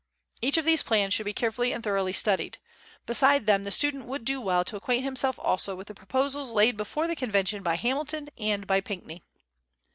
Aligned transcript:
Each 0.41 0.57
of 0.57 0.65
these 0.65 0.81
plans 0.81 1.13
should 1.13 1.25
be 1.27 1.31
carefully 1.31 1.71
and 1.71 1.83
thoroughly 1.83 2.11
studied. 2.11 2.57
Beside 3.05 3.45
them, 3.45 3.65
the 3.65 3.69
student 3.69 4.07
will 4.07 4.17
do 4.17 4.41
well 4.41 4.65
to 4.65 4.75
acquaint 4.75 5.03
himself 5.03 5.37
also 5.37 5.75
with 5.75 5.85
the 5.85 5.93
proposals 5.93 6.53
laid 6.53 6.75
before 6.75 7.07
the 7.07 7.15
Convention 7.15 7.61
by 7.61 7.75
Hamilton 7.75 8.29
and 8.39 8.65
by 8.65 8.81
Pinckney. 8.81 9.21